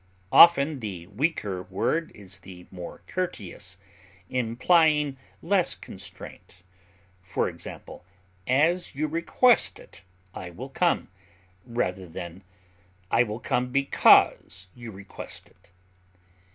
[0.31, 3.77] Often the weaker word is the more courteous,
[4.31, 6.55] implying less constraint;
[7.21, 8.03] for example,
[8.47, 10.03] as you request it,
[10.33, 11.09] I will come,
[11.67, 12.41] rather than
[13.11, 15.69] I will come because you request it.